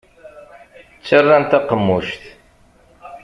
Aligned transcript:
Ttarran 0.99 1.43
taqemmuct. 1.45 2.23